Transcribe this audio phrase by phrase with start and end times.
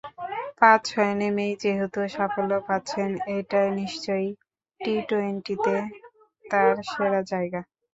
[0.59, 4.29] পাঁচ-ছয়ে নেমেই যেহেতু সাফল্য পাচ্ছেন, এটাই নিশ্চয়ই
[4.81, 5.75] টি-টোয়েন্টিতে
[6.45, 7.61] তার সেরা জায়গা।